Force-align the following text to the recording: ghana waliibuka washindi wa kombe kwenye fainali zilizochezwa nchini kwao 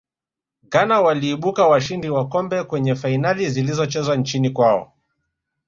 ghana 0.63 1.01
waliibuka 1.01 1.67
washindi 1.67 2.09
wa 2.09 2.27
kombe 2.27 2.63
kwenye 2.63 2.95
fainali 2.95 3.49
zilizochezwa 3.49 4.15
nchini 4.15 4.49
kwao 4.49 4.93